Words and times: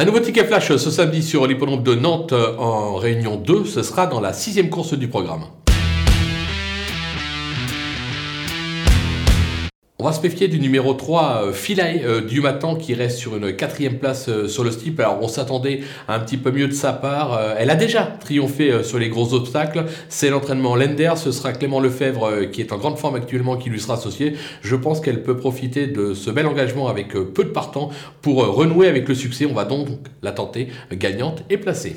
Un 0.00 0.04
nouveau 0.04 0.20
ticket 0.20 0.44
flash 0.44 0.76
ce 0.76 0.92
samedi 0.92 1.24
sur 1.24 1.44
l'hippodrome 1.48 1.82
de 1.82 1.96
Nantes 1.96 2.32
en 2.32 2.94
réunion 2.94 3.34
2, 3.34 3.64
ce 3.64 3.82
sera 3.82 4.06
dans 4.06 4.20
la 4.20 4.32
sixième 4.32 4.70
course 4.70 4.94
du 4.94 5.08
programme. 5.08 5.46
On 10.00 10.04
va 10.04 10.12
se 10.12 10.22
méfier 10.22 10.46
du 10.46 10.60
numéro 10.60 10.94
3, 10.94 11.42
euh, 11.42 11.52
Philae 11.52 12.04
euh, 12.04 12.20
du 12.20 12.40
matin, 12.40 12.76
qui 12.76 12.94
reste 12.94 13.18
sur 13.18 13.36
une 13.36 13.56
quatrième 13.56 13.98
place 13.98 14.28
euh, 14.28 14.46
sur 14.46 14.62
le 14.62 14.70
steep. 14.70 15.00
Alors 15.00 15.18
on 15.22 15.26
s'attendait 15.26 15.80
à 16.06 16.14
un 16.14 16.20
petit 16.20 16.36
peu 16.36 16.52
mieux 16.52 16.68
de 16.68 16.72
sa 16.72 16.92
part. 16.92 17.40
elle 17.58 17.68
a 17.68 17.74
déjà 17.74 18.04
triomphé 18.04 18.84
sur 18.84 19.00
les 19.00 19.08
gros 19.08 19.34
obstacles. 19.34 19.86
C'est 20.08 20.30
l'entraînement 20.30 20.76
Lender. 20.76 21.14
Ce 21.16 21.32
sera 21.32 21.52
Clément 21.52 21.80
Lefebvre, 21.80 22.48
qui 22.52 22.60
est 22.60 22.72
en 22.72 22.78
grande 22.78 22.96
forme 22.96 23.16
actuellement, 23.16 23.56
qui 23.56 23.70
lui 23.70 23.80
sera 23.80 23.94
associé. 23.94 24.34
Je 24.62 24.76
pense 24.76 25.00
qu'elle 25.00 25.24
peut 25.24 25.36
profiter 25.36 25.88
de 25.88 26.14
ce 26.14 26.30
bel 26.30 26.46
engagement 26.46 26.86
avec 26.86 27.14
peu 27.14 27.42
de 27.42 27.50
partants 27.50 27.90
pour 28.22 28.46
renouer 28.46 28.86
avec 28.86 29.08
le 29.08 29.16
succès. 29.16 29.46
On 29.46 29.54
va 29.54 29.64
donc 29.64 29.88
la 30.22 30.30
tenter 30.30 30.68
gagnante 30.92 31.42
et 31.50 31.58
placée. 31.58 31.96